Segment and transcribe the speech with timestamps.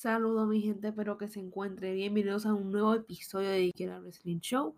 [0.00, 1.92] Saludos mi gente, espero que se encuentre.
[1.92, 4.76] Bienvenidos a un nuevo episodio de Ikea Wrestling Show,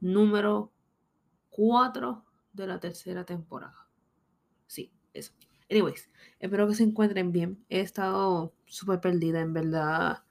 [0.00, 0.72] número
[1.50, 3.86] 4 de la tercera temporada.
[4.66, 5.34] Sí, eso.
[5.70, 7.62] Anyways, espero que se encuentren bien.
[7.68, 10.24] He estado súper perdida, en verdad.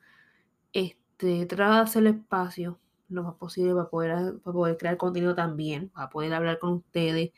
[0.74, 2.80] Este, trato de hacer espacio
[3.10, 7.30] lo más posible para poder, para poder crear contenido también, para poder hablar con ustedes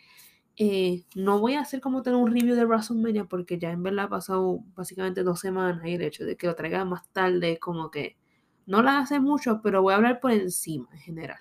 [0.58, 4.06] eh, no voy a hacer como tener un review de WrestleMania porque ya en verdad
[4.06, 7.90] ha pasado básicamente dos semanas y el hecho de que lo traiga más tarde como
[7.90, 8.18] que
[8.66, 11.40] no la hace mucho, pero voy a hablar por encima en general.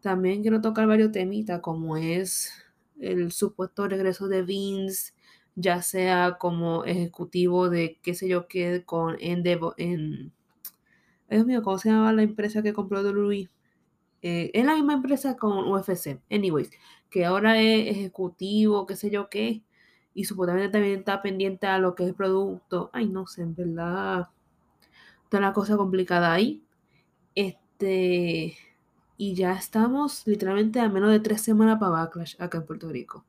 [0.00, 2.52] También quiero tocar varios temitas como es
[3.00, 5.12] el supuesto regreso de Vince,
[5.56, 10.32] ya sea como ejecutivo de qué sé yo qué con Endeavor en...
[11.28, 13.50] Dios mío, ¿cómo se llama la empresa que compró de?
[14.22, 16.20] Eh, es la misma empresa con UFC.
[16.30, 16.70] Anyways,
[17.10, 19.62] que ahora es ejecutivo, qué sé yo qué,
[20.14, 22.90] y supuestamente también está pendiente a lo que es el producto.
[22.92, 24.28] Ay, no sé, en verdad
[25.28, 26.62] está la cosa complicada ahí.
[27.34, 28.56] Este,
[29.18, 33.24] y ya estamos literalmente a menos de tres semanas para Backlash acá en Puerto Rico.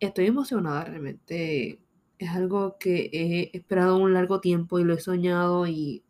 [0.00, 1.80] Estoy emocionada realmente.
[2.18, 6.02] Es algo que he esperado un largo tiempo y lo he soñado y,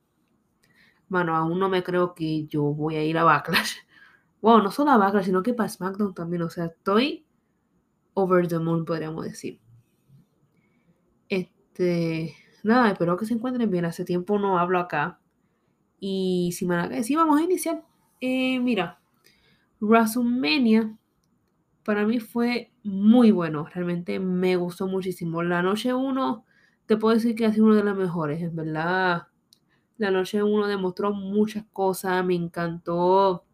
[1.08, 3.76] bueno, aún no me creo que yo voy a ir a Backlash.
[4.42, 6.42] Wow, no solo a Backlash, sino que para SmackDown también.
[6.42, 7.26] O sea, estoy
[8.14, 9.60] over the moon, podríamos decir.
[11.28, 13.84] Este, nada, espero que se encuentren bien.
[13.84, 15.20] Hace tiempo no hablo acá.
[16.00, 17.84] Y si me sí, vamos a iniciar.
[18.20, 19.00] Eh, mira,
[19.80, 20.96] WrestleMania
[21.84, 23.66] para mí fue muy bueno.
[23.72, 25.42] Realmente me gustó muchísimo.
[25.42, 26.44] La noche 1,
[26.86, 28.42] te puedo decir que ha sido una de las mejores.
[28.42, 29.28] En verdad,
[29.98, 32.24] la noche 1 demostró muchas cosas.
[32.24, 33.45] Me encantó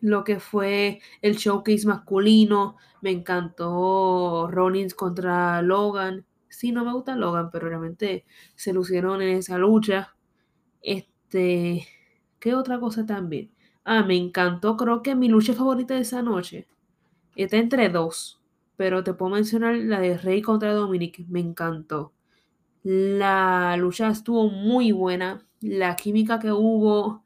[0.00, 2.76] lo que fue el showcase masculino.
[3.02, 6.26] Me encantó Rollins contra Logan.
[6.48, 10.14] Sí, no me gusta Logan, pero realmente se lucieron en esa lucha.
[10.82, 11.86] Este,
[12.38, 13.52] ¿qué otra cosa también?
[13.84, 16.68] Ah, me encantó, creo que mi lucha favorita de esa noche
[17.36, 18.40] está entre dos,
[18.76, 22.12] pero te puedo mencionar la de Rey contra Dominic, me encantó.
[22.82, 27.24] La lucha estuvo muy buena, la química que hubo,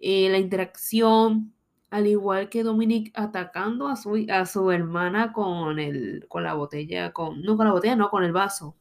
[0.00, 1.53] eh, la interacción,
[1.94, 7.12] al igual que Dominic atacando a su, a su hermana con, el, con la botella,
[7.12, 8.74] con, no con la botella, no, con el vaso.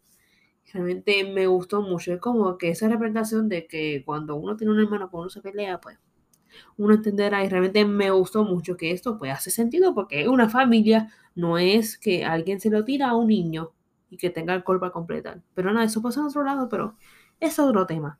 [0.73, 2.11] Realmente me gustó mucho.
[2.11, 5.43] Es como que esa representación de que cuando uno tiene un hermano con uno se
[5.43, 5.99] pelea, pues
[6.75, 11.11] uno entenderá y realmente me gustó mucho que esto pues hace sentido porque una familia
[11.35, 13.73] no es que alguien se lo tira a un niño
[14.09, 15.43] y que tenga el cuerpo a completar.
[15.53, 16.95] Pero nada, eso pasa en otro lado, pero
[17.39, 18.17] es otro tema.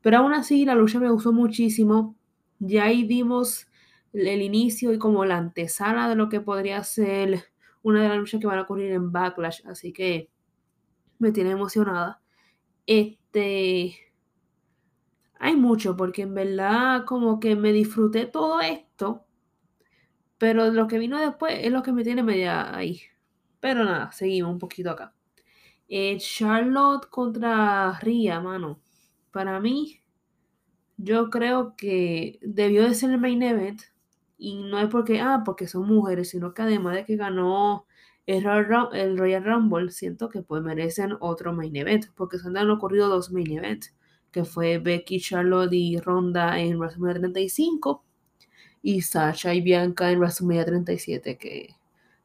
[0.00, 2.14] Pero aún así la lucha me gustó muchísimo.
[2.60, 3.68] Ya ahí vimos
[4.12, 7.44] el inicio y como la antesala de lo que podría ser
[7.82, 9.66] una de las luchas que van a ocurrir en Backlash.
[9.66, 10.30] Así que
[11.18, 12.20] me tiene emocionada.
[12.86, 13.96] Este.
[15.40, 19.24] Hay mucho, porque en verdad, como que me disfruté todo esto.
[20.38, 23.00] Pero lo que vino después es lo que me tiene media ahí.
[23.60, 25.14] Pero nada, seguimos un poquito acá.
[25.88, 28.80] Eh, Charlotte contra Ria, mano.
[29.32, 30.00] Para mí,
[30.96, 33.82] yo creo que debió de ser el main event.
[34.38, 37.86] Y no es porque, ah, porque son mujeres, sino que además de que ganó
[38.26, 43.32] el, Royal Rumble, siento que pues merecen otro main event, porque se han ocurrido dos
[43.32, 43.94] main events,
[44.30, 48.04] que fue Becky, Charlotte y Ronda en WrestleMania 35
[48.82, 51.74] y Sasha y Bianca en WrestleMania 37, que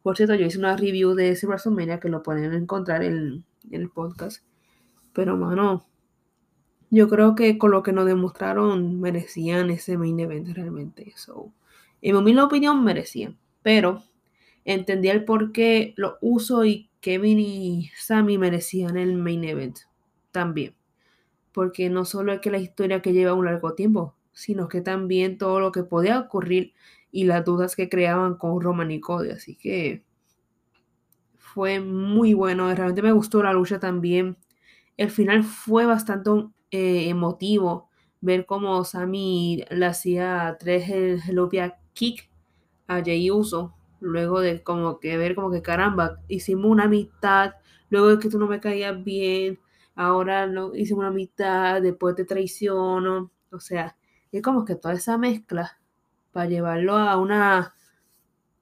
[0.03, 3.81] por cierto yo hice una review de ese WrestleMania que lo pueden encontrar en, en
[3.81, 4.43] el podcast.
[5.13, 5.85] Pero mano,
[6.89, 11.13] yo creo que con lo que nos demostraron merecían ese main event realmente.
[11.15, 11.53] So,
[12.09, 14.03] en mi opinión merecían, pero
[14.65, 19.79] entendía el por qué los Uso y Kevin y Sammy merecían el main event
[20.31, 20.75] también.
[21.53, 25.37] Porque no solo es que la historia que lleva un largo tiempo, sino que también
[25.37, 26.73] todo lo que podía ocurrir
[27.11, 29.29] y las dudas que creaban con Roman y Cody.
[29.29, 30.03] Así que
[31.37, 32.73] fue muy bueno.
[32.73, 34.37] Realmente me gustó la lucha también.
[34.97, 36.31] El final fue bastante
[36.71, 37.89] eh, emotivo.
[38.21, 40.89] Ver cómo Sammy le hacía tres
[41.27, 42.29] Helopia kick
[42.87, 47.53] a Jay Uso, luego de como que ver como que caramba, hicimos una amistad,
[47.89, 49.59] luego de que tú no me caías bien,
[49.95, 53.95] ahora no, hicimos una amistad, después te traiciono, o sea,
[54.31, 55.79] es como que toda esa mezcla
[56.31, 57.75] para llevarlo a una,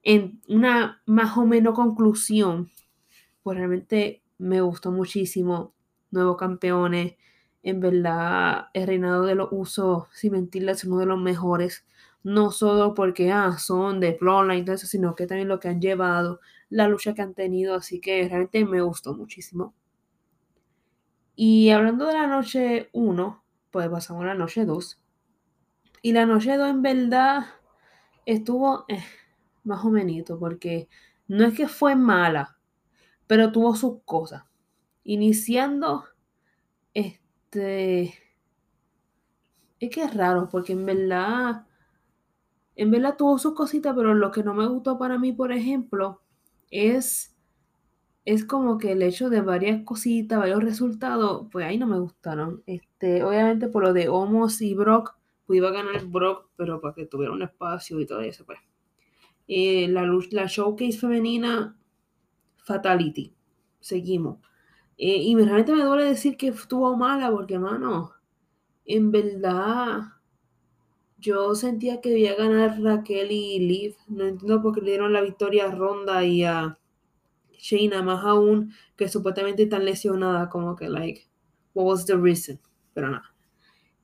[0.02, 2.70] en una más o menos conclusión,
[3.42, 5.74] pues realmente me gustó muchísimo,
[6.10, 7.14] nuevos campeones,
[7.62, 11.86] en verdad el reinado de los usos, sin mentirles, es uno de los mejores
[12.24, 16.40] no solo porque ah, son de Bloodline, eso, sino que también lo que han llevado,
[16.70, 19.74] la lucha que han tenido, así que realmente me gustó muchísimo.
[21.34, 25.00] Y hablando de la noche 1, pues pasamos la noche 2.
[26.02, 27.46] Y la noche 2 en verdad
[28.26, 29.02] estuvo eh,
[29.64, 30.88] más o menos, porque
[31.28, 32.58] no es que fue mala,
[33.26, 34.44] pero tuvo sus cosas.
[35.04, 36.04] Iniciando,
[36.94, 38.14] este,
[39.80, 41.66] es que es raro, porque en verdad,
[42.76, 46.22] en verdad tuvo sus cositas, pero lo que no me gustó para mí, por ejemplo,
[46.70, 47.36] es,
[48.24, 52.62] es como que el hecho de varias cositas, varios resultados, pues ahí no me gustaron.
[52.66, 55.14] Este, obviamente por lo de Homos y Brock,
[55.46, 58.58] pues iba a ganar Brock, pero para que tuviera un espacio y todo eso, pues.
[59.48, 61.76] Eh, la, la showcase femenina,
[62.64, 63.34] Fatality.
[63.80, 64.38] Seguimos.
[64.96, 68.12] Eh, y realmente me duele decir que estuvo mala, porque, mano,
[68.84, 70.00] en verdad,
[71.22, 73.96] yo sentía que debía ganar Raquel y Liv.
[74.08, 76.78] No entiendo por qué le dieron la victoria a Ronda y a
[77.52, 81.28] Shayna, más aún que supuestamente están lesionadas, como que, like,
[81.74, 82.60] what was the reason?
[82.92, 83.34] Pero nada.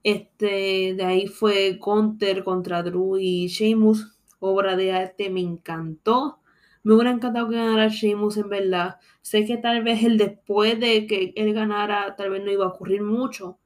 [0.04, 6.40] Este, de ahí fue Counter contra Drew y Sheamus obra de arte, me encantó.
[6.84, 8.96] Me hubiera encantado que ganara Sheamus en verdad.
[9.22, 12.68] Sé que tal vez el después de que él ganara, tal vez no iba a
[12.68, 13.58] ocurrir mucho,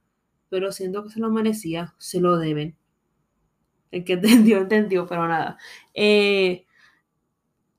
[0.49, 2.75] pero siento que se lo merecía, se lo deben.
[3.93, 5.57] El que entendió, entendió, pero nada.
[5.93, 6.65] Eh,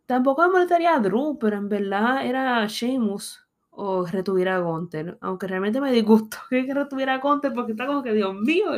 [0.06, 5.19] tampoco me molestaría a Drew, pero en verdad era Sheamus o retuviera a Gunter.
[5.20, 8.70] Aunque realmente me disgustó que retuviera a Gunter porque está como que, Dios mío.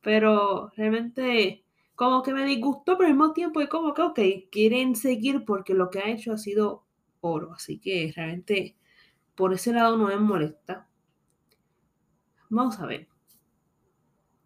[0.00, 1.64] Pero realmente
[1.94, 4.20] como que me disgustó, pero al mismo tiempo es como que, ok,
[4.50, 6.84] quieren seguir porque lo que ha hecho ha sido
[7.20, 7.52] oro.
[7.52, 8.76] Así que realmente
[9.36, 10.88] por ese lado no me molesta.
[12.50, 13.06] Vamos a ver.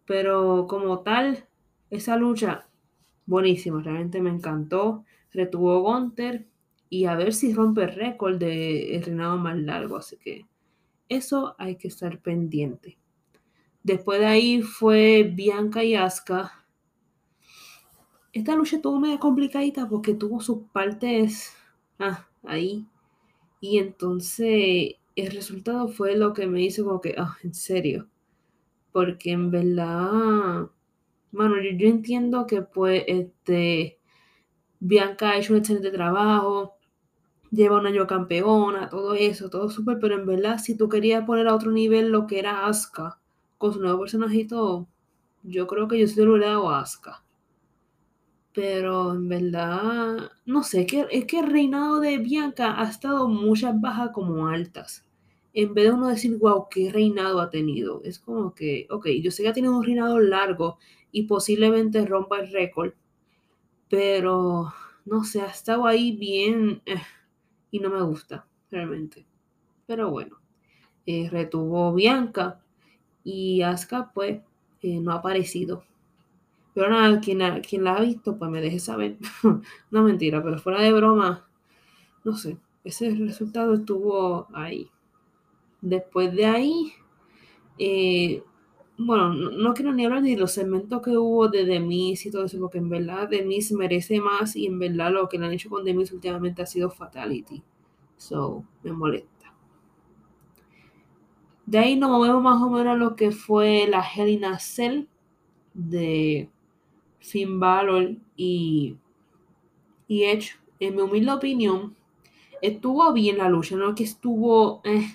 [0.05, 1.46] Pero como tal,
[1.89, 2.67] esa lucha,
[3.25, 5.03] buenísima, realmente me encantó.
[5.31, 6.47] Retuvo Gunter
[6.89, 9.97] y a ver si rompe el récord de el reinado más largo.
[9.97, 10.45] Así que
[11.09, 12.97] eso hay que estar pendiente.
[13.83, 16.67] Después de ahí fue Bianca y Asuka
[18.37, 21.53] esta lucha estuvo medio complicadita porque tuvo sus partes
[21.97, 22.85] ah, ahí.
[23.59, 28.07] Y entonces el resultado fue lo que me hizo como que, ah, en serio.
[28.91, 30.69] Porque en verdad,
[31.31, 33.99] bueno, yo, entiendo que pues, este,
[34.79, 36.75] Bianca ha hecho un excelente trabajo,
[37.51, 41.47] lleva un año campeona, todo eso, todo súper, pero en verdad, si tú querías poner
[41.47, 43.19] a otro nivel lo que era Asuka,
[43.57, 44.87] con su nuevo personajito,
[45.43, 47.23] yo creo que yo sí lo hubiera dado a Asuka.
[48.53, 53.79] Pero en verdad, no sé, que, es que el reinado de Bianca ha estado muchas
[53.79, 55.06] bajas como altas.
[55.59, 58.03] En vez de uno decir, wow, qué reinado ha tenido.
[58.03, 60.77] Es como que, ok, yo sé que ha tenido un reinado largo
[61.11, 62.93] y posiblemente rompa el récord.
[63.89, 64.71] Pero,
[65.05, 67.01] no sé, ha estado ahí bien eh,
[67.71, 69.25] y no me gusta, realmente.
[69.87, 70.37] Pero bueno,
[71.07, 72.61] eh, retuvo Bianca
[73.23, 74.39] y Asuka pues
[74.83, 75.83] eh, no ha aparecido.
[76.75, 79.17] Pero nada, quien, quien la ha visto, pues me deje saber.
[79.89, 81.47] no mentira, pero fuera de broma,
[82.23, 84.91] no sé, ese resultado estuvo ahí.
[85.81, 86.93] Después de ahí,
[87.77, 88.43] eh,
[88.97, 92.59] bueno, no, quiero ni hablar de los segmentos que hubo de Demis y todo eso,
[92.59, 95.83] porque en verdad Demis merece más y en verdad lo que le han hecho con
[95.83, 97.63] Demis últimamente ha sido Fatality.
[98.17, 99.53] So, me molesta.
[101.67, 105.05] De ahí nos movemos más o menos a lo que fue la Helena Cell
[105.73, 106.49] de
[107.19, 108.95] Finn Balor y,
[110.07, 111.95] y Edge, en mi humilde opinión,
[112.61, 115.07] estuvo bien la lucha, no que estuvo, eh,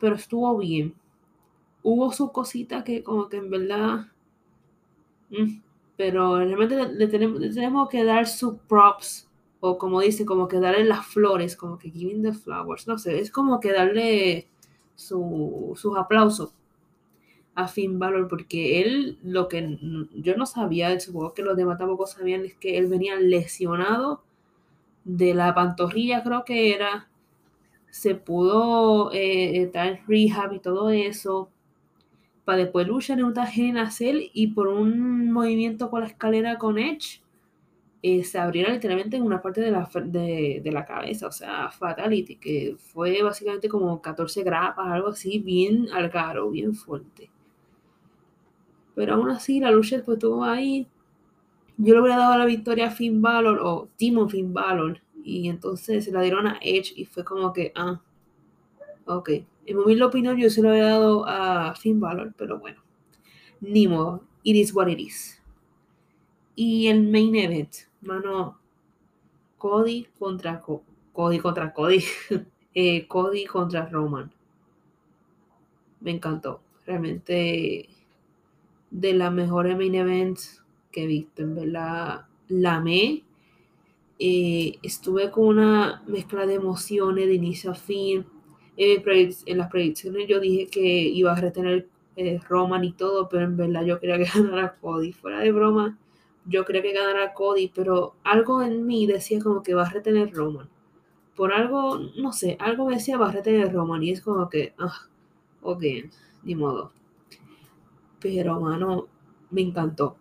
[0.00, 0.94] pero estuvo bien.
[1.82, 4.06] Hubo sus cositas que como que en verdad,
[5.30, 5.60] mm,
[5.96, 9.28] pero realmente le, tenemos, que dar sus props,
[9.60, 13.18] o como dice, como que darle las flores, como que giving the flowers, no sé,
[13.20, 14.48] es como que darle
[14.94, 16.54] su, sus aplausos
[17.54, 19.78] a Finn Balor porque él lo que
[20.14, 24.22] yo no sabía, supongo que los demás tampoco sabían, es que él venía lesionado
[25.04, 27.09] de la pantorrilla, creo que era.
[27.90, 31.50] Se pudo eh, estar rehab y todo eso.
[32.44, 37.22] Para después luchar en una Cell y por un movimiento con la escalera con Edge.
[38.02, 41.70] Eh, se abriera literalmente en una parte de la, de, de la cabeza, o sea,
[41.70, 47.30] Fatality, que fue básicamente como 14 grapas, algo así, bien al caro, bien fuerte.
[48.94, 50.86] Pero aún así, la lucha pues estuvo ahí.
[51.76, 55.00] Yo le hubiera dado la victoria a Finn Balor o Timo Finn Balor.
[55.30, 58.00] Y entonces se la dieron a Edge y fue como que, ah,
[59.06, 59.28] ok.
[59.64, 62.82] En mi humilde opinión, yo se lo había dado a Finn Balor, pero bueno.
[63.60, 64.24] Ni modo.
[64.42, 65.40] It is what it is.
[66.56, 68.58] Y el main event, mano,
[69.56, 70.60] Cody contra
[71.12, 72.02] Cody contra Cody.
[72.72, 74.32] Eh, Cody contra Roman.
[76.00, 76.60] Me encantó.
[76.86, 77.88] Realmente
[78.92, 81.42] de las mejores main events que he visto.
[81.42, 83.24] En verdad, la amé.
[84.22, 88.26] Eh, estuve con una mezcla de emociones de inicio a fin.
[88.76, 93.56] En las predicciones yo dije que iba a retener eh, Roman y todo, pero en
[93.56, 95.12] verdad yo quería que ganara Cody.
[95.12, 95.98] Fuera de broma,
[96.44, 100.32] yo quería que ganara Cody, pero algo en mí decía como que va a retener
[100.34, 100.68] Roman.
[101.34, 104.74] Por algo, no sé, algo me decía va a retener Roman y es como que,
[104.78, 105.08] ah,
[105.62, 105.82] ok,
[106.42, 106.92] ni modo.
[108.20, 109.08] Pero, mano,
[109.50, 110.16] me encantó.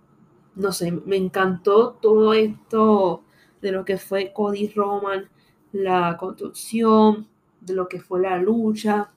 [0.56, 3.24] No sé, me encantó todo esto
[3.62, 5.30] de lo que fue Cody Roman,
[5.72, 7.28] la construcción,
[7.62, 9.12] de lo que fue la lucha,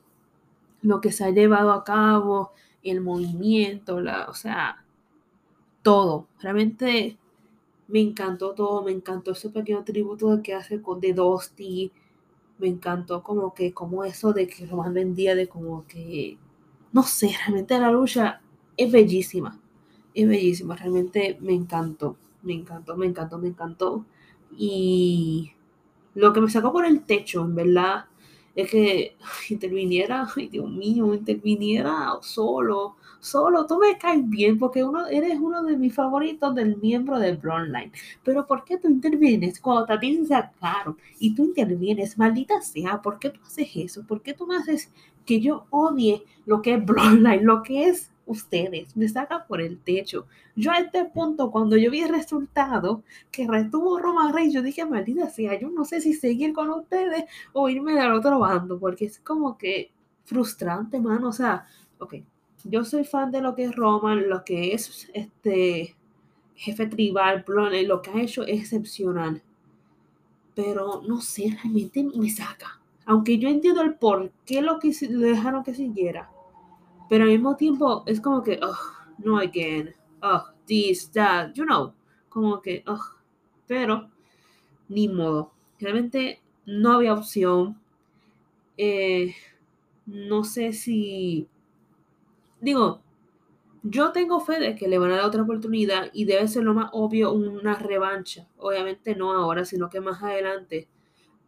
[0.82, 4.84] lo que se ha llevado a cabo, el movimiento, la, o sea,
[5.82, 6.26] todo.
[6.40, 7.18] Realmente
[7.88, 11.92] me encantó todo, me encantó ese pequeño tributo que hace con The Dusty.
[12.58, 16.38] Me encantó como que, como eso de que Roman vendía de como que,
[16.92, 18.40] no sé, realmente la lucha
[18.76, 19.58] es bellísima.
[20.14, 24.04] Es bellísima, realmente me encantó, me encantó, me encantó, me encantó.
[24.56, 25.52] Y
[26.14, 28.06] lo que me sacó por el techo, en verdad,
[28.54, 29.16] es que
[29.50, 35.62] interviniera, ay Dios mío, interviniera solo, solo, tú me caes bien porque uno, eres uno
[35.62, 37.92] de mis favoritos del miembro de Bloodline,
[38.25, 43.30] pero ¿por qué tú intervienes cuando también sacaron y tú intervienes, maldita sea, ¿por qué
[43.30, 44.06] tú haces eso?
[44.06, 44.90] ¿Por qué tú me haces
[45.25, 49.78] que yo odie lo que es Bloodline, lo que es ustedes, me saca por el
[49.78, 50.26] techo.
[50.56, 54.84] Yo a este punto, cuando yo vi el resultado que retuvo Roma Rey, yo dije,
[54.84, 59.06] maldita sea, yo no sé si seguir con ustedes o irme al otro bando, porque
[59.06, 59.90] es como que
[60.24, 61.28] frustrante, mano.
[61.28, 61.66] O sea,
[61.98, 62.16] ok,
[62.64, 65.96] yo soy fan de lo que es Roman, lo que es este
[66.54, 69.42] jefe tribal, lo que ha hecho es excepcional.
[70.54, 72.78] Pero no sé, realmente me saca.
[73.04, 76.31] Aunque yo entiendo el por qué lo, que, lo dejaron que siguiera
[77.12, 78.75] pero al mismo tiempo es como que, oh,
[79.19, 81.92] no again, oh, this, that, you know,
[82.31, 83.04] como que, oh,
[83.66, 84.09] pero
[84.88, 85.52] ni modo.
[85.78, 87.78] Realmente no había opción.
[88.78, 89.35] Eh,
[90.07, 91.49] no sé si,
[92.62, 93.02] digo,
[93.83, 96.73] yo tengo fe de que le van a dar otra oportunidad y debe ser lo
[96.73, 98.49] más obvio una revancha.
[98.57, 100.88] Obviamente no ahora, sino que más adelante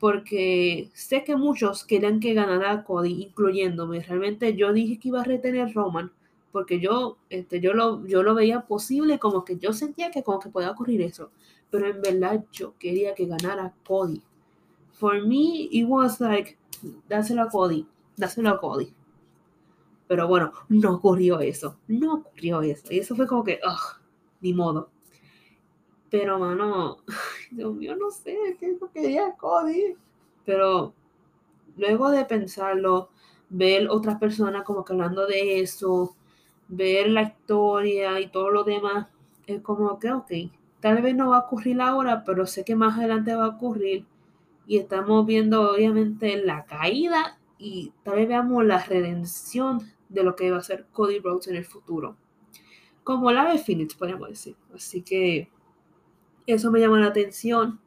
[0.04, 4.00] porque sé que muchos querían que ganara Cody, incluyéndome.
[4.00, 6.12] Realmente yo dije que iba a retener Roman,
[6.52, 10.40] porque yo, este, yo, lo, yo lo veía posible, como que yo sentía que como
[10.40, 11.30] que podía ocurrir eso.
[11.70, 14.20] Pero en verdad yo quería que ganara Cody.
[14.92, 16.58] For me, it was like,
[17.08, 18.92] dáselo a Cody, dáselo a Cody.
[20.06, 22.92] Pero bueno, no ocurrió eso, no ocurrió eso.
[22.92, 24.02] Y eso fue como que, ugh,
[24.42, 24.90] ni modo.
[26.11, 26.99] Pero, mano,
[27.54, 29.96] Mío, no sé qué es lo que quería Cody.
[30.44, 30.94] Pero
[31.76, 33.11] luego de pensarlo,
[33.49, 36.16] ver otras personas como que hablando de eso,
[36.68, 39.08] ver la historia y todo lo demás,
[39.46, 40.30] es como que, ok,
[40.80, 44.06] tal vez no va a ocurrir ahora, pero sé que más adelante va a ocurrir.
[44.66, 50.50] Y estamos viendo obviamente la caída y tal vez veamos la redención de lo que
[50.50, 52.16] va a ser Cody Rhodes en el futuro.
[53.02, 54.56] Como la de Phoenix, podríamos decir.
[54.75, 55.50] Así que
[56.46, 57.80] eso me llama la atención.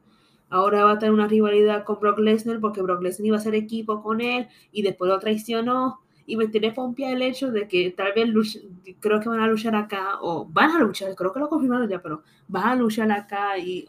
[0.50, 3.54] Ahora va a tener una rivalidad con Brock Lesnar porque Brock Lesnar iba a hacer
[3.54, 6.00] equipo con él y después lo traicionó.
[6.26, 8.60] Y me tiene pompia el hecho de que tal vez
[9.00, 12.02] creo que van a luchar acá, o van a luchar, creo que lo confirmaron ya,
[12.02, 13.86] pero van a luchar acá y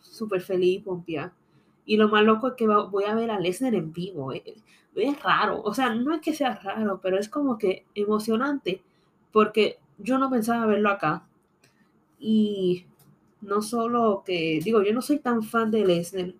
[0.00, 1.32] súper feliz, pompia.
[1.84, 4.32] Y lo más loco es que voy a ver a Lesnar en vivo.
[4.32, 4.42] Eh,
[4.94, 8.82] es raro, o sea, no es que sea raro, pero es como que emocionante
[9.32, 11.26] porque yo no pensaba verlo acá.
[12.18, 12.86] Y
[13.44, 16.34] no solo que, digo, yo no soy tan fan de Lesnar,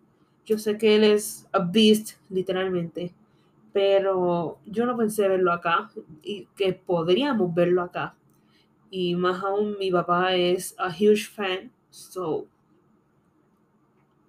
[0.45, 3.15] yo sé que él es a beast, literalmente,
[3.73, 5.91] pero yo no pensé verlo acá
[6.23, 8.15] y que podríamos verlo acá.
[8.91, 12.47] Y más aún, mi papá es a huge fan, so.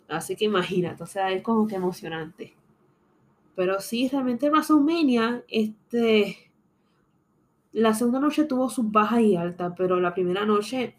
[0.07, 2.55] Así que imagínate, o sea, es como que emocionante.
[3.55, 6.51] Pero sí, realmente WrestleMania, este.
[7.71, 10.95] La segunda noche tuvo sus bajas y altas, pero la primera noche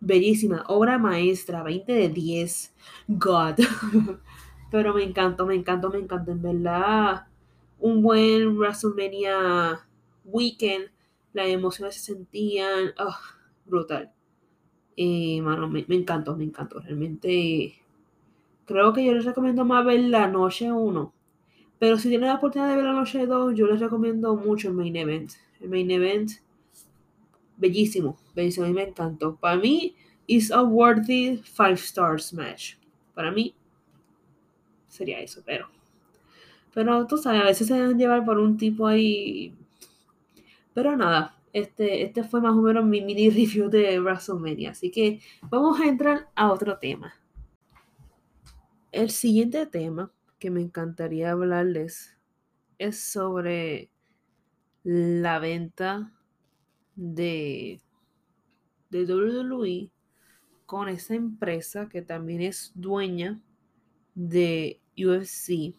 [0.00, 2.74] bellísima, obra maestra, 20 de 10,
[3.08, 3.54] God.
[4.70, 7.26] Pero me encantó, me encantó, me encantó, en verdad.
[7.78, 9.86] Un buen WrestleMania
[10.24, 10.90] weekend,
[11.32, 13.16] las emociones se sentían, oh,
[13.64, 14.12] brutal.
[14.96, 17.74] Eh, mano, me, encantó, me encantó, realmente.
[18.64, 21.12] Creo que yo les recomiendo más ver la noche 1.
[21.78, 24.74] Pero si tienen la oportunidad de ver la noche 2, yo les recomiendo mucho el
[24.74, 25.32] main event.
[25.60, 26.30] El main event
[27.56, 29.36] bellísimo, bellísimo, a mí me encantó.
[29.36, 29.96] Para mí,
[30.26, 32.74] is a worthy five stars match.
[33.14, 33.54] Para mí,
[34.88, 35.68] sería eso, pero.
[36.74, 39.54] Pero tú sabes, a veces se dejan llevar por un tipo ahí.
[40.74, 44.72] Pero nada, este, este fue más o menos mi mini review de WrestleMania.
[44.72, 47.14] Así que vamos a entrar a otro tema.
[48.92, 52.16] El siguiente tema que me encantaría hablarles
[52.78, 53.90] es sobre
[54.82, 56.12] la venta
[56.96, 57.80] de,
[58.90, 59.90] de WWE
[60.66, 63.40] con esa empresa que también es dueña
[64.14, 65.74] de UFC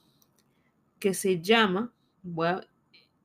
[0.99, 1.91] que se llama
[2.23, 2.61] bueno,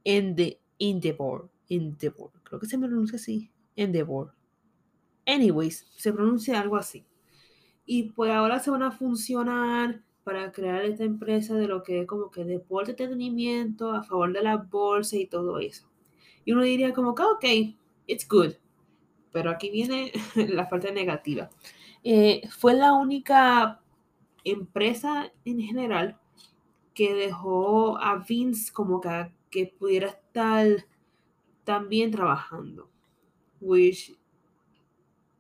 [0.05, 1.51] Endeavor.
[1.69, 2.31] Endeavor.
[2.43, 3.51] Creo que se pronuncia así.
[3.77, 4.35] Endeavor.
[5.27, 7.05] Anyways, se pronuncia algo así.
[7.87, 12.07] Y pues ahora se van a funcionar para crear esta empresa de lo que es
[12.07, 15.89] como que deporte, entretenimiento, a favor de la bolsa y todo eso.
[16.45, 18.55] Y uno diría como que, ok, it's good.
[19.33, 21.51] Pero aquí viene la parte negativa.
[22.05, 23.81] Eh, fue la única
[24.45, 26.19] empresa en general
[26.95, 30.87] que dejó a Vince como que, que pudiera estar
[31.65, 32.89] también trabajando.
[33.61, 34.17] Which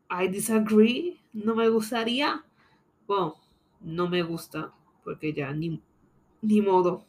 [0.09, 1.21] I disagree.
[1.33, 2.45] No me gustaría.
[3.07, 3.37] Bueno,
[3.81, 4.73] no me gusta.
[5.05, 5.83] Porque ya ni,
[6.41, 7.05] ni modo.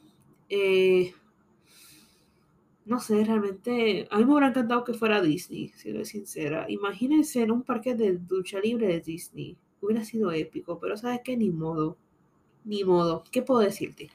[0.49, 1.13] Eh,
[2.85, 4.07] no sé, realmente.
[4.11, 6.65] A mí me hubiera encantado que fuera Disney, si soy sincera.
[6.69, 9.57] Imagínense en un parque de ducha libre de Disney.
[9.81, 11.97] Hubiera sido épico, pero sabes que ni modo.
[12.65, 13.23] Ni modo.
[13.31, 14.09] ¿Qué puedo decirte?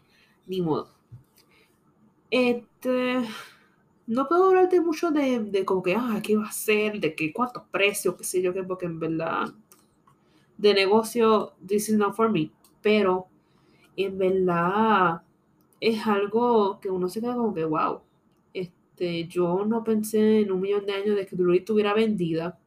[0.47, 0.91] Ni modo.
[2.31, 3.23] Este
[4.09, 7.31] no puedo hablarte mucho de, de como que, ah, qué va a ser, de qué,
[7.31, 9.53] cuántos precios, qué sé yo, qué, porque en verdad,
[10.57, 12.51] de negocio, this is not for me.
[12.81, 13.27] Pero,
[13.97, 15.23] en verdad,
[15.79, 18.01] es algo que uno se queda como que, wow.
[18.99, 22.59] Este, yo no pensé en un millón de años de que Druid estuviera vendida.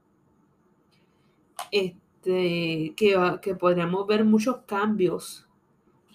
[1.71, 5.45] Este, que, que podríamos ver muchos cambios.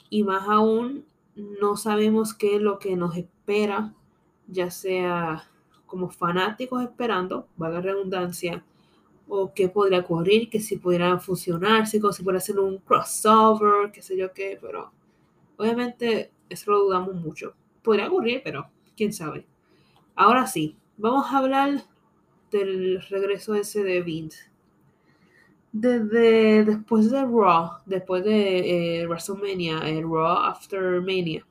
[0.08, 1.04] Y más aún,
[1.34, 3.94] no sabemos qué es lo que nos espera
[4.48, 5.50] ya sea
[5.86, 8.64] como fanáticos esperando, valga redundancia,
[9.28, 14.00] o qué podría ocurrir, que si pudieran fusionarse, como si pudiera hacer un crossover, qué
[14.02, 14.92] sé yo qué, pero
[15.56, 17.54] obviamente eso lo dudamos mucho.
[17.82, 19.46] Podría ocurrir, pero quién sabe.
[20.18, 21.84] Ahora sí, vamos a hablar
[22.50, 24.50] del regreso ese de Vince.
[25.72, 31.46] Desde después de Raw, después de eh, WrestleMania, el Raw After Mania,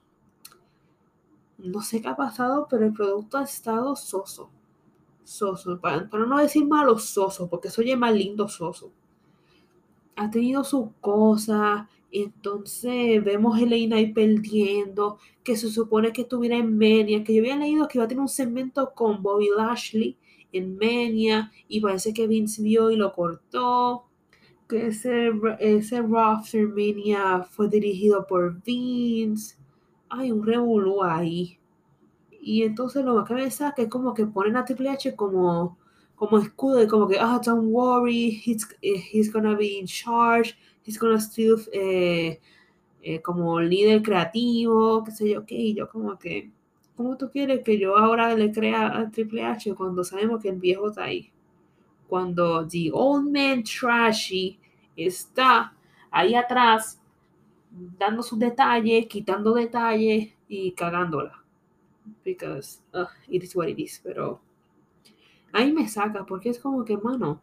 [1.60, 4.50] no sé qué ha pasado, pero el producto ha estado soso.
[5.24, 8.92] Soso, para, no decir malo, soso, porque eso oye más lindo soso.
[10.16, 11.88] Ha tenido su cosa,
[12.24, 17.42] entonces vemos a Elena ahí perdiendo, que se supone que estuviera en Mania, que yo
[17.42, 20.18] había leído que iba a tener un segmento con Bobby Lashley
[20.52, 24.06] en Mania, y parece que Vince vio y lo cortó.
[24.68, 26.42] Que ese, ese Raw
[26.76, 29.58] Mania fue dirigido por Vince
[30.10, 31.60] hay un revolú ahí.
[32.42, 35.78] Y entonces lo que me saca es como que ponen a Triple H como,
[36.16, 40.56] como escudo y como que, ah, don't worry, he's, eh, he's gonna be in charge,
[40.86, 42.40] he's gonna still, eh,
[43.02, 46.52] eh, como líder creativo, qué sé yo, qué, y yo como que,
[46.96, 50.60] ¿cómo tú quieres que yo ahora le crea a Triple H cuando sabemos que el
[50.60, 51.32] viejo está ahí?
[52.08, 54.60] Cuando The Old Man Trashy
[54.96, 55.74] está
[56.12, 57.02] ahí atrás
[57.98, 61.44] dando sus detalles, quitando detalles y cagándola.
[62.24, 64.00] Because uh, it is what it is.
[64.04, 64.40] Pero
[65.52, 67.42] ahí me saca porque es como que, mano,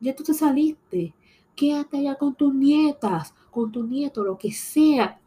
[0.00, 1.14] ya tú te saliste.
[1.58, 5.18] Quédate allá con tus nietas, con tu nieto, lo que sea.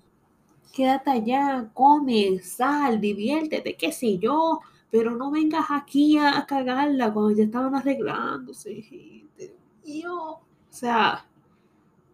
[0.71, 4.61] Quédate allá, come, sal, diviértete, qué sé yo.
[4.89, 9.25] Pero no vengas aquí a, cagarla cuando ya estaban arreglándose.
[9.83, 11.25] Yo, o sea,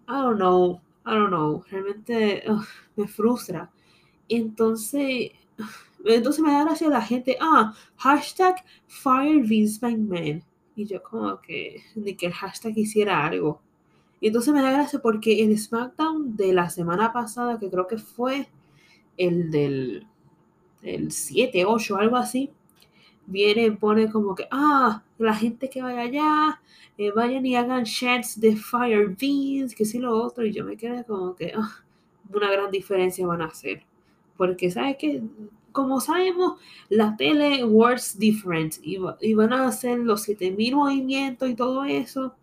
[0.10, 0.82] I don't know.
[1.06, 2.43] I don't know, realmente
[2.95, 3.71] me frustra.
[4.27, 5.32] Entonces,
[6.03, 8.56] entonces me da gracia la gente, ah, hashtag
[8.88, 10.43] Fire Vince McMahon.
[10.75, 13.62] Y yo como que ni que el hashtag hiciera algo.
[14.19, 17.97] Y entonces me da gracia porque el SmackDown de la semana pasada, que creo que
[17.97, 18.49] fue
[19.17, 20.08] el del
[20.84, 22.51] el 7, 8, algo así,
[23.25, 26.62] viene y pone como que, ah, la gente que vaya allá,
[26.97, 30.77] eh, vayan y hagan chats de Fire Beans, que si lo otro, y yo me
[30.77, 31.84] quedé como que ah,
[32.34, 33.84] una gran diferencia van a hacer.
[34.38, 35.21] Porque, ¿sabes que
[35.71, 41.84] Como sabemos, la tele works different y van a hacer los 7000 movimientos y todo
[41.86, 42.36] eso.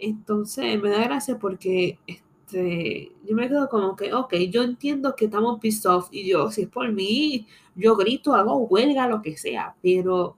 [0.00, 5.26] Entonces, me da gracia porque este, yo me quedo como que, ok, yo entiendo que
[5.26, 9.36] estamos pissed off y yo, si es por mí, yo grito, hago huelga, lo que
[9.36, 10.36] sea, pero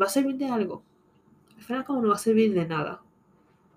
[0.00, 0.82] va a servir de algo
[1.86, 3.02] como no va a servir de nada.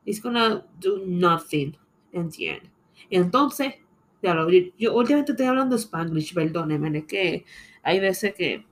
[0.05, 1.77] It's gonna do nothing
[2.11, 2.69] in the end.
[3.09, 3.75] Entonces,
[4.77, 7.45] yo últimamente estoy hablando Spanglish, perdónenme, es que
[7.83, 8.65] hay veces que,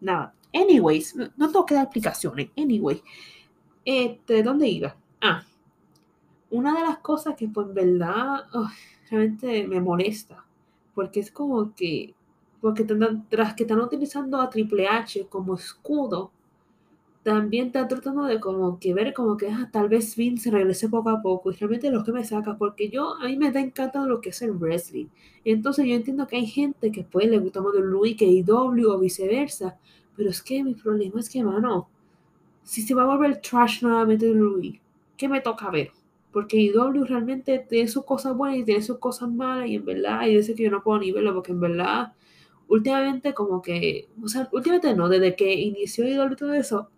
[0.00, 2.50] nada, Anyways, no, no tengo que dar explicaciones.
[2.56, 3.02] Anyway,
[3.84, 4.96] este, ¿dónde iba?
[5.20, 5.44] Ah,
[6.54, 8.44] una de las cosas que pues en verdad
[9.10, 10.44] realmente me molesta,
[10.94, 12.14] porque es como que,
[12.60, 12.86] porque
[13.28, 16.30] tras que están utilizando a Triple H como escudo,
[17.24, 21.08] también están tratando de como que ver como que ah, tal vez Vince regrese poco
[21.10, 24.06] a poco y realmente lo que me saca, porque yo, a mí me da encantado
[24.06, 25.06] lo que es el wrestling.
[25.44, 28.98] Entonces yo entiendo que hay gente que pues le gusta más Louis que IW o
[28.98, 29.76] viceversa,
[30.16, 31.88] pero es que mi problema es que, mano,
[32.62, 34.80] si se va a volver trash nuevamente de Louis,
[35.16, 35.90] ¿qué me toca ver?
[36.34, 40.18] Porque IW realmente tiene sus cosas buenas y tiene sus cosas malas y en verdad
[40.18, 42.12] hay veces que yo no puedo ni verlo porque en verdad
[42.68, 46.90] últimamente como que, o sea, últimamente no, desde que inició IW y todo eso,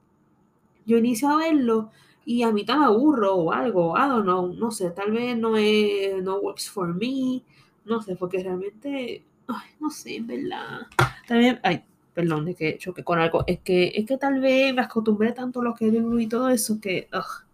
[0.86, 1.90] yo inicio a verlo
[2.24, 5.56] y a mitad me aburro o algo, I don't know, no sé, tal vez no
[5.58, 7.42] es, no works for me,
[7.84, 10.86] no sé, porque realmente, ay, no sé, en verdad,
[11.28, 14.80] también, ay, perdón, de que choque con algo, es que, es que tal vez me
[14.80, 17.45] acostumbré tanto a lo que es y todo eso que, ugh.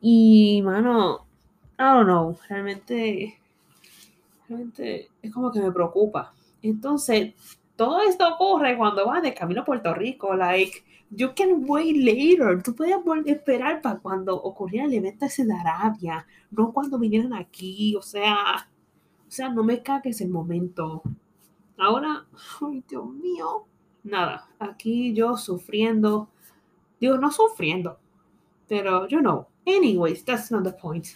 [0.00, 1.26] Y, mano,
[1.78, 3.38] I don't know, realmente,
[4.48, 6.32] realmente es como que me preocupa.
[6.62, 7.34] Entonces,
[7.76, 12.62] todo esto ocurre cuando vas de camino a Puerto Rico, like, you can wait later.
[12.62, 17.96] Tú podías esperar para cuando ocurriera el evento ese de Arabia, no cuando vinieran aquí.
[17.96, 18.68] O sea,
[19.26, 21.02] o sea, no me cagues el momento.
[21.78, 22.26] Ahora,
[22.60, 23.64] ay, Dios mío.
[24.02, 26.28] Nada, aquí yo sufriendo.
[27.00, 27.98] Digo, no sufriendo,
[28.70, 29.48] pero you know.
[29.66, 31.08] Anyways, that's not the point.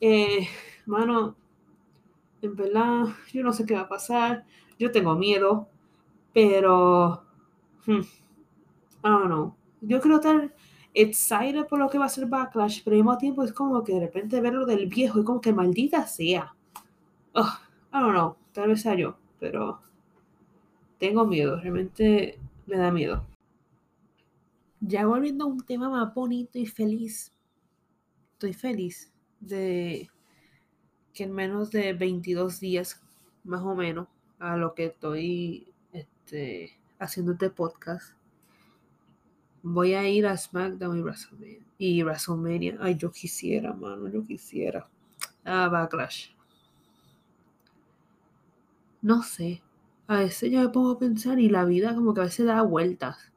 [0.00, 0.48] Eh,
[0.86, 1.36] mano,
[2.40, 4.46] en verdad, yo no sé qué va a pasar.
[4.78, 5.68] Yo tengo miedo,
[6.32, 7.22] pero.
[7.86, 9.54] Hmm, I don't know.
[9.82, 10.54] Yo creo estar
[10.94, 13.92] excited por lo que va a ser Backlash, pero al mismo tiempo es como que
[13.92, 16.54] de repente ver lo del viejo y como que maldita sea.
[17.34, 17.60] Ugh,
[17.92, 18.36] I don't know.
[18.52, 19.80] Tal vez sea yo, pero
[20.98, 21.60] tengo miedo.
[21.60, 23.33] Realmente me da miedo.
[24.86, 27.32] Ya volviendo a un tema más bonito y feliz.
[28.32, 30.10] Estoy feliz de
[31.14, 33.02] que en menos de 22 días,
[33.44, 38.14] más o menos, a lo que estoy este, haciendo este podcast,
[39.62, 41.66] voy a ir a SmackDown y WrestleMania.
[41.78, 44.86] Y WrestleMania, ay, yo quisiera, mano, yo quisiera.
[45.44, 46.28] A Backlash.
[49.00, 49.62] No sé.
[50.08, 52.60] A veces yo me pongo a pensar y la vida como que a veces da
[52.60, 53.32] vueltas.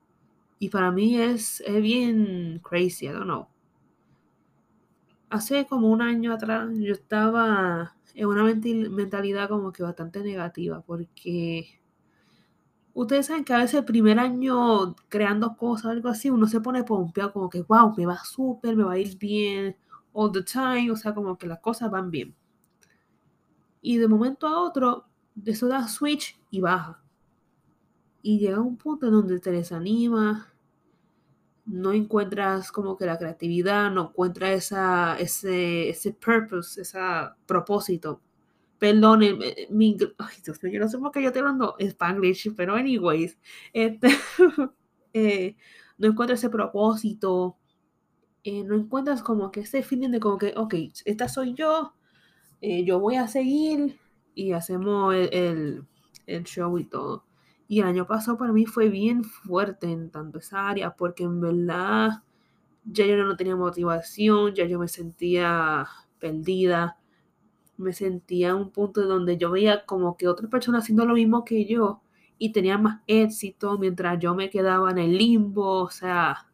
[0.59, 3.47] Y para mí es, es bien crazy, I don't know.
[5.29, 11.79] Hace como un año atrás yo estaba en una mentalidad como que bastante negativa porque
[12.93, 16.83] ustedes saben que a veces el primer año creando cosas, algo así, uno se pone
[16.83, 19.77] pompeado como que, wow, me va súper, me va a ir bien,
[20.13, 22.35] all the time, o sea, como que las cosas van bien.
[23.81, 25.05] Y de momento a otro,
[25.45, 27.03] eso da switch y baja.
[28.21, 30.53] Y llega un punto en donde te desanima,
[31.65, 36.99] no encuentras como que la creatividad, no encuentras esa, ese, ese purpose, ese
[37.45, 38.21] propósito
[38.79, 39.21] Perdón,
[39.71, 43.37] mi, ay, Dios mío, yo no sé por qué yo estoy hablando Spanglish, pero anyways,
[43.73, 44.09] este,
[45.13, 45.55] eh,
[45.97, 47.57] no encuentras ese propósito,
[48.43, 50.75] eh, no encuentras como que ese feeling de como que, ok,
[51.05, 51.95] esta soy yo,
[52.61, 53.99] eh, yo voy a seguir
[54.35, 55.87] y hacemos el, el,
[56.27, 57.25] el, show y todo.
[57.67, 61.41] Y el año pasado para mí fue bien fuerte en tanto esa área, porque en
[61.41, 62.23] verdad
[62.85, 65.87] ya yo no tenía motivación, ya yo me sentía
[66.19, 66.97] perdida
[67.77, 71.45] me sentía en un punto donde yo veía como que otra persona haciendo lo mismo
[71.45, 72.01] que yo
[72.37, 76.47] y tenía más éxito mientras yo me quedaba en el limbo, o sea,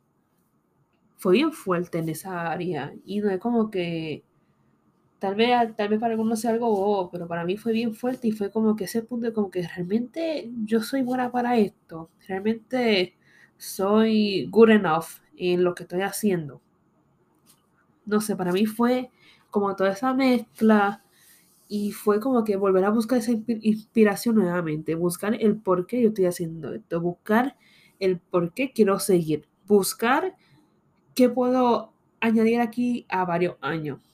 [1.17, 4.25] fue bien fuerte en esa área y no es como que
[5.23, 8.27] tal vez, tal vez para algunos sea algo bobo, pero para mí fue bien fuerte
[8.27, 12.09] y fue como que ese punto de como que realmente yo soy buena para esto,
[12.27, 13.15] realmente
[13.55, 16.61] soy good enough en lo que estoy haciendo.
[18.05, 19.11] No sé, para mí fue
[19.49, 21.05] como toda esa mezcla
[21.69, 26.09] y fue como que volver a buscar esa inspiración nuevamente, buscar el por qué yo
[26.09, 27.55] estoy haciendo esto, buscar
[28.01, 30.35] el por qué quiero seguir, buscar
[31.15, 34.12] qué puedo añadir aquí a varios años.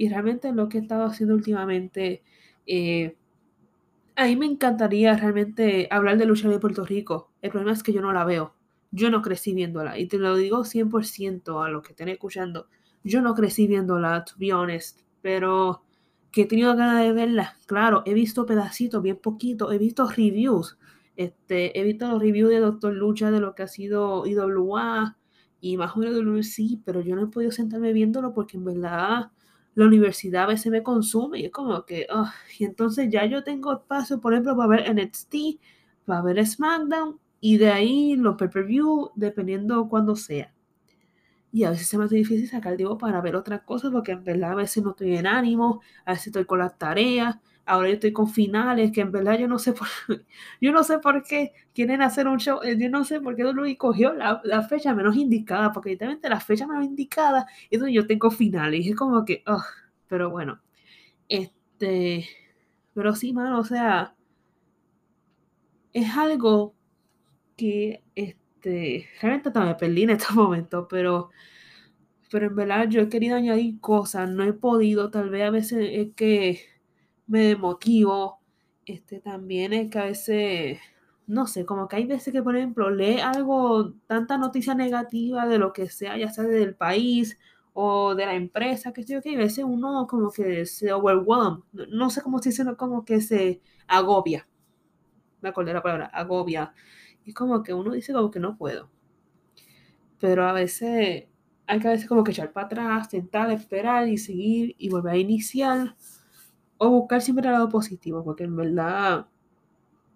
[0.00, 2.22] Y realmente lo que he estado haciendo últimamente,
[2.66, 3.18] eh,
[4.16, 7.30] a mí me encantaría realmente hablar de lucha de Puerto Rico.
[7.42, 8.54] El problema es que yo no la veo.
[8.92, 9.98] Yo no crecí viéndola.
[9.98, 12.68] Y te lo digo 100% a lo que estén escuchando.
[13.04, 15.00] Yo no crecí viéndola, to be honest.
[15.20, 15.82] Pero
[16.32, 17.58] que he tenido ganas de verla.
[17.66, 20.78] Claro, he visto pedacitos, bien poquito, he visto reviews.
[21.14, 25.18] Este, he visto los reviews de Doctor Lucha de lo que ha sido IWA
[25.60, 28.64] y más o menos de WC, pero yo no he podido sentarme viéndolo porque en
[28.64, 29.30] verdad
[29.74, 32.06] la universidad a veces me consume y es como que,
[32.58, 35.34] y entonces ya yo tengo espacio, por ejemplo, para ver NXT,
[36.04, 40.52] para ver SmackDown Y de ahí los pay-per-view, dependiendo cuándo sea.
[41.52, 44.22] Y a veces se me hace difícil sacar tiempo para ver otras cosas porque en
[44.24, 47.94] verdad a veces no estoy en ánimo, a veces estoy con las tareas, ahora yo
[47.94, 49.88] estoy con finales que en verdad yo no sé por,
[50.60, 53.44] yo no sé por qué quieren hacer un show, eh, yo no sé por qué
[53.44, 57.94] Luis cogió la, la, fecha menos indicada, porque evidentemente la fecha menos indicada es donde
[57.94, 59.62] yo tengo finales, es como que, oh,
[60.08, 60.60] pero bueno,
[61.28, 62.26] este,
[62.94, 64.14] pero sí, mano, o sea,
[65.92, 66.74] es algo
[67.56, 71.30] que, este, realmente también me perdí en estos momentos, pero
[72.30, 75.88] pero en verdad yo he querido añadir cosas, no he podido, tal vez a veces
[75.92, 76.60] es que
[77.30, 78.40] me demotivo,
[78.86, 80.80] este, también es que a veces,
[81.26, 85.58] no sé, como que hay veces que, por ejemplo, lee algo, tanta noticia negativa de
[85.58, 87.38] lo que sea, ya sea del país
[87.72, 92.10] o de la empresa, que sé que a veces uno como que se overwhelm, no,
[92.10, 94.48] sé cómo se dice, como que se agobia,
[95.40, 96.74] me acordé la palabra, agobia,
[97.24, 98.90] y como que uno dice como que no puedo,
[100.18, 101.28] pero a veces
[101.68, 105.14] hay que a veces como que echar para atrás, tentar, esperar y seguir y volver
[105.14, 105.94] a iniciar.
[106.82, 109.26] O buscar siempre el lado positivo, porque en verdad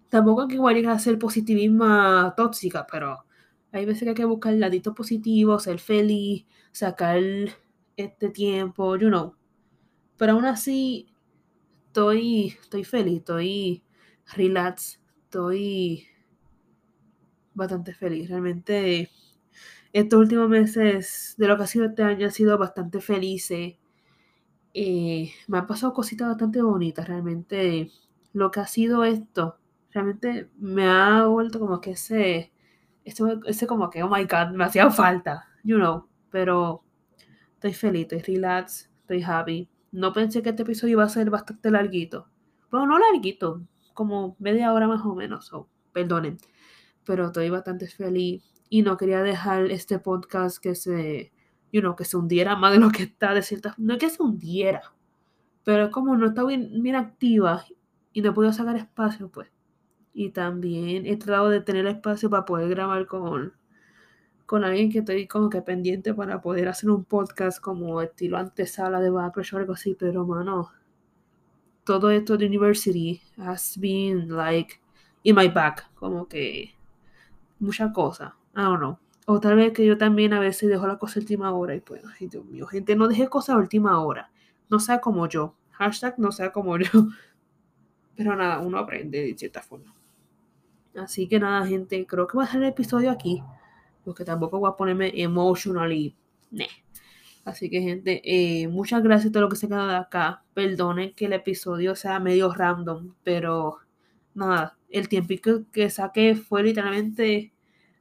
[0.09, 3.23] tampoco hay que igual ser positivismo tóxica, pero
[3.71, 7.19] hay veces que hay que buscar el ladito positivo, ser feliz, sacar
[7.95, 9.35] este tiempo, you know.
[10.17, 11.07] Pero aún así,
[11.87, 13.83] estoy, estoy feliz, estoy
[14.35, 16.07] relax, estoy
[17.53, 18.27] bastante feliz.
[18.29, 19.11] Realmente
[19.93, 23.75] estos últimos meses de lo que ha sido este año han sido bastante felices.
[24.77, 27.91] Eh, me han pasado cositas bastante bonitas, realmente.
[28.33, 29.57] Lo que ha sido esto,
[29.91, 32.51] realmente me ha vuelto como que ese,
[33.05, 36.09] ese, ese como que, oh my god, me hacía falta, you know.
[36.29, 36.83] Pero
[37.53, 39.69] estoy feliz, estoy relax, estoy happy.
[39.93, 42.27] No pensé que este episodio iba a ser bastante larguito.
[42.69, 43.61] Bueno, no larguito,
[43.93, 46.37] como media hora más o menos, so, perdonen.
[47.05, 51.31] Pero estoy bastante feliz y no quería dejar este podcast que se,
[51.75, 54.09] you know, que se hundiera más de lo que está de cierta no es que
[54.09, 54.93] se hundiera,
[55.65, 57.65] pero como no estaba bien, bien activa
[58.13, 59.49] y no puedo sacar espacio, pues.
[60.13, 63.51] Y también he tratado de tener espacio para poder grabar con,
[64.45, 69.01] con alguien que estoy como que pendiente para poder hacer un podcast como estilo antesala
[69.01, 70.71] de Backlash o algo así, pero mano,
[71.83, 74.79] todo esto de university has been like
[75.23, 76.73] in my back, como que
[77.59, 78.33] mucha cosa.
[78.55, 79.04] I don't know.
[79.25, 81.81] O tal vez que yo también a veces dejo la cosa a última hora y
[81.81, 84.31] pues, ay Dios mío, gente, no deje cosas a última hora.
[84.69, 85.55] No sea como yo.
[85.71, 86.89] Hashtag no sea como yo.
[88.15, 89.93] Pero nada, uno aprende de cierta forma.
[90.95, 93.43] Así que nada, gente, creo que voy a hacer el episodio aquí.
[94.03, 96.15] Porque tampoco voy a ponerme emotionally.
[96.51, 96.65] Nah.
[97.43, 100.43] Así que, gente, eh, muchas gracias a todo lo que se quedado de acá.
[100.53, 103.79] Perdonen que el episodio sea medio random, pero
[104.33, 107.53] nada, el tiempo que, que saqué fue literalmente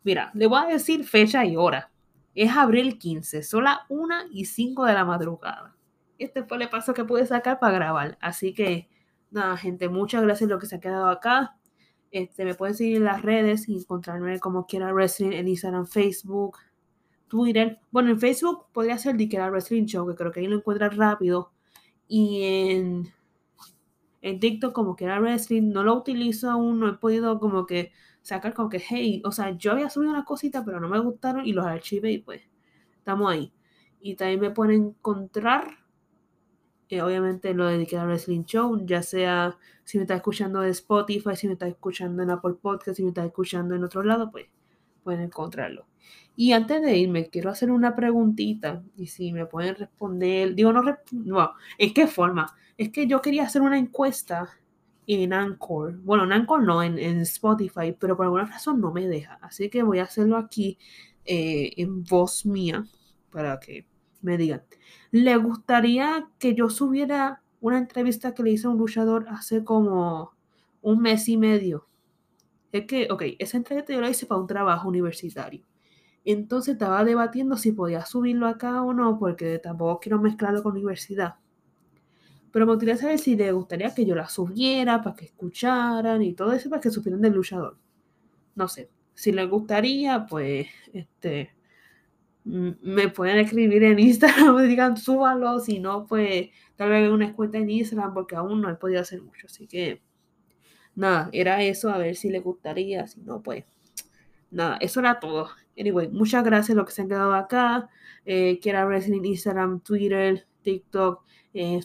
[0.05, 1.91] Mira, le voy a decir fecha y hora.
[2.35, 5.75] Es abril 15, son las 1 y 5 de la madrugada.
[6.19, 8.19] Este fue el paso que pude sacar para grabar.
[8.21, 8.89] Así que,
[9.31, 11.57] nada, gente, muchas gracias por lo que se ha quedado acá.
[12.11, 16.59] Este, me pueden seguir en las redes y encontrarme como quiera wrestling en Instagram, Facebook,
[17.29, 17.81] Twitter.
[17.91, 20.97] Bueno, en Facebook podría ser de quiera wrestling show, que creo que ahí lo encuentran
[20.97, 21.51] rápido.
[22.09, 23.09] Y en,
[24.21, 27.93] en TikTok como quiera wrestling, no lo utilizo aún, no he podido como que
[28.25, 31.47] sacar como que, hey, o sea, yo había subido una cosita, pero no me gustaron
[31.47, 32.41] y los archivé y pues
[32.97, 33.53] estamos ahí.
[34.01, 35.69] Y también me pueden encontrar,
[36.89, 41.37] eh, obviamente lo dediqué a Wrestling Show, ya sea si me está escuchando de Spotify,
[41.37, 44.47] si me está escuchando en Apple Podcast, si me está escuchando en otro lado, pues
[45.03, 45.87] pueden encontrarlo.
[46.35, 50.83] Y antes de irme, quiero hacer una preguntita y si me pueden responder, digo, no,
[51.13, 52.57] no, ¿en qué forma?
[52.79, 54.49] Es que yo quería hacer una encuesta
[55.07, 55.99] en Anchor.
[56.03, 59.39] Bueno, en Anchor no, en, Spotify, pero por alguna razón no me deja.
[59.43, 60.79] Así que voy a hacerlo aquí
[61.25, 62.87] eh, en voz mía
[63.31, 63.87] para que
[64.23, 64.63] me digan.
[65.11, 70.33] ¿Le gustaría que yo subiera una entrevista que le hice a un luchador hace como
[70.83, 71.87] un mes y medio?
[72.73, 75.65] Es que, ok, esa entrevista yo la hice para un trabajo universitario.
[76.25, 81.37] Entonces estaba debatiendo si podía subirlo acá o no, porque tampoco quiero mezclarlo con universidad.
[82.55, 86.53] Pero gustaría saber si le gustaría que yo la subiera para que escucharan y todo
[86.53, 87.77] eso para que supieran del luchador.
[88.55, 88.91] No sé.
[89.13, 91.53] Si les gustaría, pues, este,
[92.45, 97.59] me pueden escribir en Instagram, me digan súbalo, si no, pues, tal vez una cuenta
[97.59, 99.49] en Instagram porque aún no he podido hacer mucho.
[99.49, 100.01] Así que,
[100.95, 103.65] nada, era eso, a ver si les gustaría, si no, pues,
[104.53, 105.49] nada, eso era todo.
[105.77, 107.89] Anyway, muchas gracias a los que se han quedado acá.
[108.25, 111.25] Eh, ver en Instagram, Twitter, TikTok,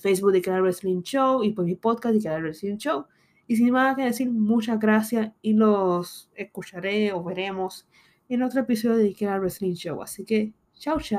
[0.01, 3.05] Facebook de Canal Wrestling Show y por mi podcast de Canal Wrestling Show.
[3.47, 7.87] Y sin más que decir, muchas gracias y los escucharé o veremos
[8.29, 10.01] en otro episodio de Ike Wrestling Show.
[10.01, 11.17] Así que, chao, chao.